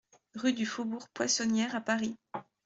[0.33, 2.17] Rue du Faubourg Poissonnière à Paris